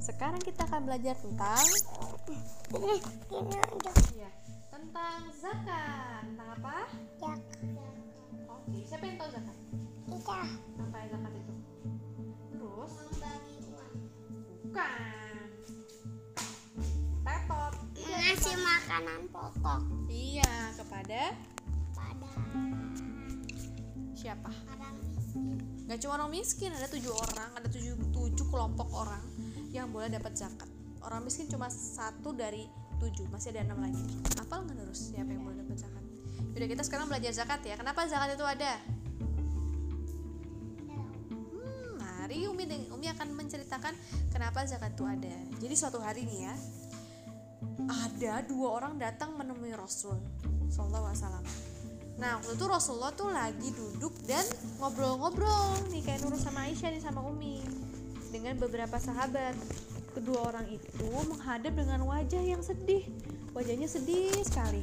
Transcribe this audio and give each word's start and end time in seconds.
Sekarang 0.00 0.40
kita 0.40 0.64
akan 0.64 0.88
belajar 0.88 1.12
tentang 1.14 1.60
Ini 2.72 2.94
ini 3.28 3.52
aja. 3.52 3.92
ya, 4.16 4.30
tentang 4.72 5.28
zakat. 5.36 6.24
Tentang 6.24 6.48
apa? 6.56 6.76
Ya. 7.20 7.34
Oke, 8.48 8.78
siapa 8.82 9.04
yang 9.04 9.16
tahu 9.20 9.28
zakat? 9.28 9.56
Kita 10.08 10.38
Apa 10.80 10.98
zakat 11.04 11.32
itu? 11.36 11.54
Terus 12.50 12.92
membagi 12.96 13.54
uang. 13.68 13.94
bukan. 14.64 14.92
Tetot. 17.20 17.74
Ngasih 18.00 18.56
makanan 18.58 19.20
pokok 19.28 19.80
Iya, 20.08 20.52
kepada 20.74 21.20
pada 21.92 22.30
siapa? 24.16 24.48
orang 24.48 24.94
miskin. 24.96 25.56
Gak 25.84 25.98
cuma 26.00 26.12
orang 26.16 26.30
miskin, 26.30 26.70
ada 26.72 26.88
tujuh 26.88 27.12
orang, 27.12 27.50
ada 27.52 27.68
tujuh, 27.68 27.94
tujuh 28.10 28.46
kelompok 28.48 28.88
orang 28.94 29.22
yang 29.70 29.90
boleh 29.94 30.10
dapat 30.10 30.34
zakat. 30.34 30.66
Orang 31.00 31.24
miskin 31.24 31.46
cuma 31.46 31.70
satu 31.70 32.34
dari 32.34 32.66
tujuh, 33.00 33.24
masih 33.32 33.54
ada 33.56 33.64
enam 33.64 33.80
lagi. 33.80 34.02
Apal 34.36 34.66
nggak 34.66 34.76
terus 34.76 35.14
siapa 35.14 35.30
yang 35.32 35.46
boleh 35.46 35.62
dapat 35.64 35.78
zakat? 35.80 36.04
Yaudah 36.52 36.68
kita 36.68 36.82
sekarang 36.84 37.06
belajar 37.08 37.32
zakat 37.32 37.60
ya. 37.64 37.74
Kenapa 37.78 38.04
zakat 38.04 38.36
itu 38.36 38.44
ada? 38.44 38.72
Hmm, 41.30 41.88
mari 41.96 42.44
Umi 42.50 42.64
Umi 42.92 43.06
akan 43.08 43.28
menceritakan 43.32 43.94
kenapa 44.34 44.66
zakat 44.68 44.92
itu 44.92 45.04
ada. 45.06 45.34
Jadi 45.62 45.74
suatu 45.78 46.02
hari 46.02 46.26
nih 46.26 46.50
ya, 46.50 46.54
ada 47.88 48.44
dua 48.44 48.68
orang 48.82 49.00
datang 49.00 49.38
menemui 49.38 49.72
Rasul 49.72 50.18
Sallallahu 50.68 51.06
Alaihi 51.08 51.22
Wasallam. 51.24 51.46
Nah 52.20 52.36
waktu 52.36 52.52
itu 52.52 52.66
Rasulullah 52.68 53.12
tuh 53.16 53.32
lagi 53.32 53.72
duduk 53.72 54.12
dan 54.28 54.44
ngobrol-ngobrol 54.76 55.88
nih 55.88 56.04
kayak 56.04 56.20
Nurul 56.20 56.36
sama 56.36 56.68
Aisyah 56.68 56.92
nih 56.92 57.00
sama 57.00 57.24
Umi 57.24 57.64
dengan 58.30 58.54
beberapa 58.56 58.96
sahabat. 58.96 59.58
Kedua 60.10 60.50
orang 60.50 60.66
itu 60.70 61.06
menghadap 61.06 61.74
dengan 61.74 62.02
wajah 62.06 62.42
yang 62.42 62.62
sedih. 62.62 63.06
Wajahnya 63.54 63.86
sedih 63.86 64.30
sekali. 64.46 64.82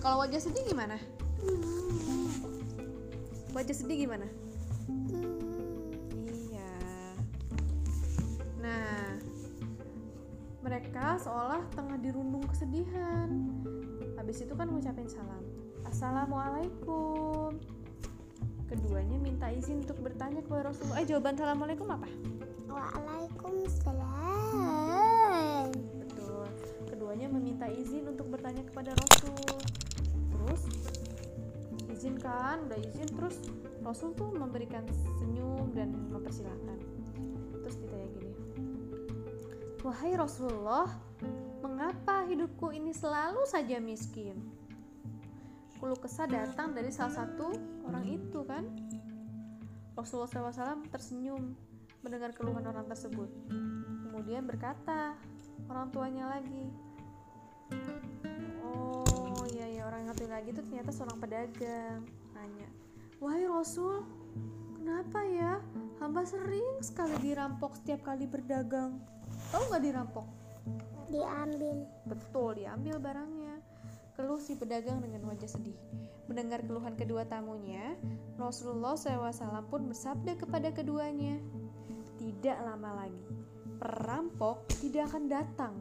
Kalau 0.00 0.24
wajah 0.24 0.40
sedih 0.40 0.64
gimana? 0.68 0.96
Wajah 3.52 3.76
sedih 3.76 4.08
gimana? 4.08 4.24
Iya. 6.24 6.72
Nah, 8.64 9.20
mereka 10.64 11.20
seolah 11.20 11.60
tengah 11.76 12.00
dirundung 12.00 12.44
kesedihan. 12.48 13.28
Habis 14.16 14.44
itu 14.44 14.56
kan 14.56 14.72
ngucapin 14.72 15.08
salam. 15.08 15.44
Assalamualaikum. 15.84 17.60
Keduanya 18.72 19.20
minta 19.20 19.52
izin 19.52 19.84
untuk 19.84 20.00
bertanya 20.00 20.40
kepada 20.40 20.72
Rasulullah. 20.72 21.04
Eh, 21.04 21.08
jawaban 21.08 21.36
assalamualaikum 21.36 21.84
apa? 21.92 22.08
Waalaikumsalam. 22.72 25.68
Betul. 26.00 26.48
Keduanya 26.88 27.28
meminta 27.28 27.68
izin 27.68 28.08
untuk 28.08 28.32
bertanya 28.32 28.64
kepada 28.64 28.96
Rasul. 28.96 29.36
Terus 30.32 30.64
izinkan, 31.92 32.64
udah 32.66 32.80
izin 32.80 33.08
terus 33.12 33.36
Rasul 33.84 34.16
tuh 34.16 34.32
memberikan 34.32 34.88
senyum 35.20 35.68
dan 35.76 35.92
mempersilahkan. 36.08 36.80
Terus 37.60 37.76
ditanya 37.76 38.08
gini. 38.16 38.32
Wahai 39.84 40.16
Rasulullah, 40.16 40.88
mengapa 41.60 42.24
hidupku 42.24 42.72
ini 42.72 42.94
selalu 42.94 43.44
saja 43.44 43.82
miskin? 43.82 44.38
Keluh 45.82 45.98
kesah 45.98 46.30
datang 46.30 46.78
dari 46.78 46.94
salah 46.94 47.26
satu 47.26 47.50
orang 47.90 48.06
itu 48.06 48.46
kan? 48.46 48.62
Rasulullah 49.98 50.54
SAW 50.54 50.86
tersenyum 50.88 51.58
mendengar 52.02 52.34
keluhan 52.34 52.66
orang 52.66 52.86
tersebut. 52.90 53.30
Kemudian 54.10 54.44
berkata 54.44 55.14
orang 55.70 55.88
tuanya 55.94 56.28
lagi, 56.38 56.68
Oh 58.62 59.46
iya 59.48 59.66
ya 59.70 59.82
orang 59.88 60.04
yang 60.04 60.10
satu 60.12 60.28
lagi 60.28 60.48
itu 60.52 60.60
ternyata 60.66 60.90
seorang 60.92 61.18
pedagang. 61.22 62.04
Nanya, 62.36 62.68
wahai 63.22 63.46
Rasul, 63.48 64.04
kenapa 64.76 65.22
ya 65.24 65.62
hamba 66.02 66.26
sering 66.26 66.82
sekali 66.82 67.14
dirampok 67.22 67.78
setiap 67.80 68.02
kali 68.02 68.26
berdagang? 68.26 68.98
Tahu 69.54 69.62
nggak 69.72 69.84
dirampok? 69.86 70.26
Diambil. 71.08 71.86
Betul, 72.08 72.62
diambil 72.62 72.98
barangnya. 72.98 73.62
Keluh 74.12 74.40
si 74.42 74.58
pedagang 74.58 75.00
dengan 75.00 75.24
wajah 75.24 75.48
sedih. 75.48 75.76
Mendengar 76.28 76.60
keluhan 76.64 76.96
kedua 76.96 77.24
tamunya, 77.24 77.96
Rasulullah 78.36 78.96
SAW 78.96 79.64
pun 79.68 79.88
bersabda 79.88 80.36
kepada 80.36 80.68
keduanya, 80.72 81.40
tidak 82.22 82.54
lama 82.62 83.02
lagi, 83.02 83.26
perampok 83.82 84.70
tidak 84.78 85.10
akan 85.10 85.26
datang 85.26 85.74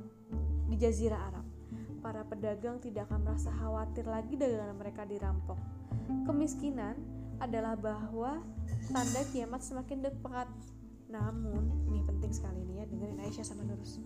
di 0.66 0.74
Jazirah 0.74 1.30
Arab. 1.30 1.46
Para 2.02 2.26
pedagang 2.26 2.82
tidak 2.82 3.06
akan 3.14 3.30
merasa 3.30 3.54
khawatir 3.54 4.10
lagi 4.10 4.34
dengan 4.34 4.74
mereka 4.74 5.06
dirampok. 5.06 5.62
Kemiskinan 6.26 6.98
adalah 7.38 7.78
bahwa 7.78 8.42
tanda 8.90 9.22
kiamat 9.30 9.62
semakin 9.62 10.02
dekat. 10.02 10.50
Namun, 11.14 11.86
ini 11.94 12.02
penting 12.10 12.34
sekali 12.34 12.66
nih 12.66 12.82
ya, 12.82 12.86
dengerin 12.90 13.22
Aisyah 13.22 13.46
sama 13.46 13.62
Nurus. 13.62 14.02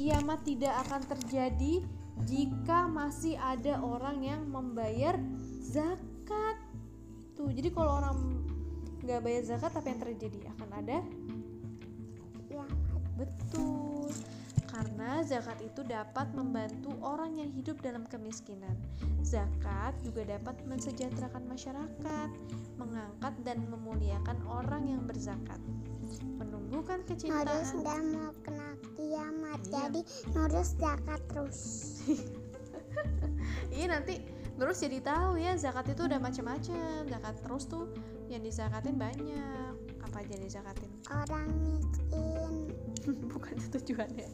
Kiamat 0.00 0.48
tidak 0.48 0.72
akan 0.88 1.02
terjadi 1.12 1.84
jika 2.24 2.88
masih 2.88 3.36
ada 3.36 3.84
orang 3.84 4.24
yang 4.24 4.48
membayar 4.48 5.20
zakat. 5.60 6.56
Tuh, 7.36 7.52
jadi 7.52 7.68
kalau 7.68 8.00
orang 8.00 8.16
nggak 9.04 9.20
bayar 9.20 9.42
zakat 9.44 9.76
apa 9.76 9.86
yang 9.92 10.00
terjadi? 10.00 10.38
Akan 10.56 10.72
ada. 10.72 11.04
Betul. 13.18 14.10
Karena 14.74 15.22
zakat 15.22 15.62
itu 15.62 15.86
dapat 15.86 16.26
membantu 16.34 16.98
orang 16.98 17.38
yang 17.38 17.50
hidup 17.54 17.78
dalam 17.78 18.02
kemiskinan. 18.10 18.74
Zakat 19.22 19.94
juga 20.02 20.26
dapat 20.26 20.58
mensejahterakan 20.66 21.46
masyarakat, 21.46 22.28
mengangkat 22.74 23.34
dan 23.46 23.62
memuliakan 23.70 24.38
orang 24.50 24.90
yang 24.90 25.02
berzakat. 25.06 25.62
Menumbuhkan 26.42 27.06
Nurus 27.06 27.10
kecintaan. 27.14 27.78
udah 27.78 28.02
mau 28.02 28.32
kena 28.42 28.70
kiamat. 28.98 29.60
Iya. 29.62 29.70
Jadi 29.70 30.00
Nurus 30.34 30.68
zakat 30.74 31.20
terus. 31.30 31.60
Iya 33.74 33.90
nanti 33.90 34.22
terus 34.54 34.78
jadi 34.78 35.02
tahu 35.02 35.34
ya 35.34 35.58
zakat 35.58 35.90
itu 35.90 36.06
udah 36.06 36.22
macam-macam. 36.22 37.10
Zakat 37.10 37.34
terus 37.42 37.66
tuh 37.66 37.90
yang 38.30 38.42
dizakatin 38.46 38.94
banyak. 38.94 39.74
Apa 40.04 40.20
aja 40.20 40.30
yang 40.30 40.44
dizakatin? 40.44 40.90
Orang 41.08 41.48
miskin. 41.74 42.52
Bukan 43.32 43.52
itu 43.54 43.68
tujuannya. 43.74 44.28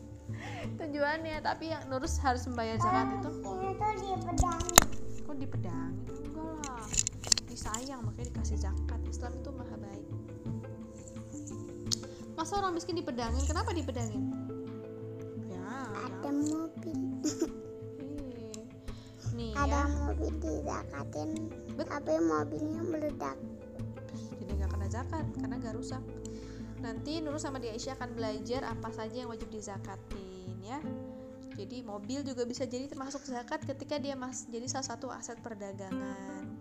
Tujuannya 0.76 1.36
tapi 1.40 1.64
yang 1.68 1.82
Nurus 1.86 2.18
harus 2.18 2.44
membayar 2.44 2.78
zakat 2.78 3.18
itu 3.18 3.30
Ini 3.34 3.70
tuh 3.72 3.92
di 3.96 4.10
pedang. 4.20 4.62
kok 5.20 5.36
dipedangin 5.36 5.94
enggak 6.24 6.54
lah 6.60 6.86
disayang 7.46 8.02
makanya 8.02 8.30
dikasih 8.30 8.58
zakat 8.60 8.98
Islam 9.04 9.30
itu 9.32 9.50
maha 9.50 9.76
baik 9.76 10.06
masa 12.32 12.58
orang 12.58 12.74
miskin 12.74 12.94
dipedangin 12.94 13.42
kenapa 13.44 13.70
dipedangin 13.70 14.26
ya 15.46 15.70
Ada 16.00 16.30
mobil. 16.30 16.98
ih. 17.22 18.58
nih 19.30 19.52
Ada 19.54 19.70
ya 19.70 19.82
mobil 20.00 20.32
dizakatin. 20.36 21.30
Bet- 21.74 21.86
Tapi 21.88 22.12
mobilnya 22.18 22.82
meledak. 22.82 23.36
jadi 24.36 24.52
zakat 24.90 25.24
karena 25.38 25.56
nggak 25.56 25.74
rusak. 25.78 26.02
Nanti 26.80 27.20
Nurul 27.20 27.38
sama 27.38 27.60
Di 27.60 27.70
Aisyah 27.70 27.94
akan 28.00 28.10
belajar 28.16 28.64
apa 28.66 28.88
saja 28.90 29.22
yang 29.22 29.30
wajib 29.30 29.52
dizakatin 29.52 30.58
ya. 30.64 30.80
Jadi 31.60 31.84
mobil 31.84 32.24
juga 32.24 32.48
bisa 32.48 32.64
jadi 32.64 32.88
termasuk 32.88 33.20
zakat 33.28 33.60
ketika 33.68 34.00
dia 34.00 34.16
mas 34.16 34.48
jadi 34.48 34.64
salah 34.64 34.96
satu 34.96 35.12
aset 35.12 35.36
perdagangan. 35.44 36.56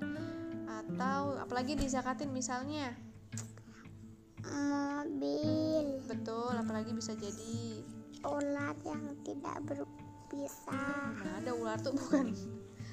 Atau 0.67 1.39
apalagi 1.39 1.79
dizakatin 1.79 2.29
misalnya? 2.29 2.93
Mobil. 4.43 6.03
betul 6.09 6.51
apalagi 6.57 6.91
bisa 6.91 7.13
jadi 7.13 7.85
Ular 8.27 8.75
yang 8.83 9.15
tidak 9.23 9.57
berbisa. 9.63 10.75
nah 11.15 11.39
ada 11.39 11.55
ular 11.55 11.79
tuh 11.79 11.95
bukan. 11.99 12.35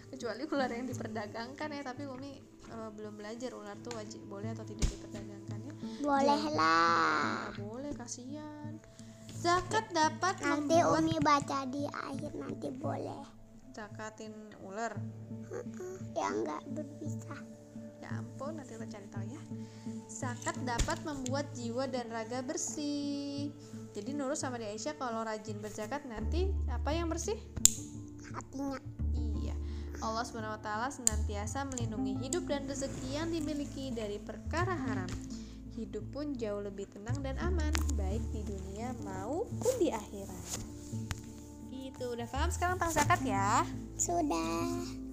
Kecuali 0.06 0.46
ular 0.46 0.70
yang 0.70 0.86
diperdagangkan 0.86 1.68
ya 1.74 1.82
tapi 1.82 2.06
Umi 2.06 2.38
eh, 2.68 2.90
belum 2.92 3.14
belajar 3.14 3.50
ular 3.52 3.76
tuh 3.80 3.92
wajib 3.94 4.20
boleh 4.26 4.50
atau 4.50 4.62
tidak 4.62 4.86
diperdagangkan 4.90 5.58
ya 5.62 5.74
Bolehlah. 5.98 7.50
nggak 7.50 7.58
boleh 7.58 7.92
kasihan 7.94 8.72
zakat 9.36 9.84
dapat 9.90 10.34
Nanti 10.40 10.74
membuat 10.74 10.98
Umi 10.98 11.16
baca 11.18 11.58
di 11.66 11.82
akhir 11.86 12.32
nanti 12.34 12.68
boleh. 12.72 13.22
zakatin 13.70 14.32
ular 14.62 14.96
Yang 16.14 16.34
nggak 16.42 16.62
berbisa. 16.72 17.36
ya 17.96 18.08
ampun 18.16 18.56
nanti 18.56 18.72
kita 18.72 18.86
cari 18.88 19.06
tahu 19.08 19.24
ya 19.26 19.42
zakat 20.06 20.56
dapat 20.62 20.98
membuat 21.02 21.46
jiwa 21.52 21.84
dan 21.86 22.08
raga 22.08 22.40
bersih 22.40 23.50
jadi 23.92 24.12
Nurul 24.12 24.36
sama 24.36 24.56
Di 24.56 24.68
Aisyah 24.68 24.94
kalau 24.94 25.20
rajin 25.20 25.58
berzakat 25.58 26.04
nanti 26.04 26.48
apa 26.68 26.90
yang 26.90 27.08
bersih 27.08 27.36
Hatinya. 28.30 28.76
Allah 30.04 30.24
SWT 30.24 30.68
senantiasa 31.00 31.64
melindungi 31.68 32.18
hidup 32.20 32.44
dan 32.48 32.68
rezeki 32.68 33.08
yang 33.16 33.28
dimiliki 33.32 33.92
dari 33.94 34.20
perkara 34.20 34.76
haram. 34.76 35.08
Hidup 35.76 36.04
pun 36.12 36.32
jauh 36.36 36.64
lebih 36.64 36.88
tenang 36.88 37.20
dan 37.20 37.36
aman, 37.40 37.72
baik 38.00 38.24
di 38.32 38.40
dunia 38.44 38.96
maupun 39.04 39.74
di 39.76 39.92
akhirat. 39.92 40.46
Gitu, 41.68 42.04
udah 42.12 42.28
paham 42.28 42.48
sekarang 42.48 42.80
tentang 42.80 42.96
zakat 42.96 43.20
ya? 43.24 43.64
Sudah. 44.00 45.05